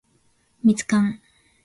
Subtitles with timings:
[0.63, 1.19] 蜜柑